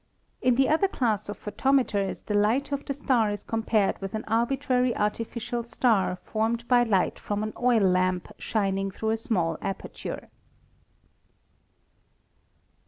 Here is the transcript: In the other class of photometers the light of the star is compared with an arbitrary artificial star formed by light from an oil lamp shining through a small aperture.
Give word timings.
In 0.41 0.55
the 0.55 0.67
other 0.67 0.87
class 0.87 1.29
of 1.29 1.37
photometers 1.37 2.23
the 2.25 2.33
light 2.33 2.71
of 2.71 2.83
the 2.85 2.93
star 2.95 3.29
is 3.29 3.43
compared 3.43 4.01
with 4.01 4.15
an 4.15 4.23
arbitrary 4.27 4.97
artificial 4.97 5.61
star 5.63 6.15
formed 6.15 6.67
by 6.67 6.81
light 6.81 7.19
from 7.19 7.43
an 7.43 7.53
oil 7.61 7.81
lamp 7.83 8.29
shining 8.39 8.89
through 8.89 9.11
a 9.11 9.17
small 9.19 9.59
aperture. 9.61 10.29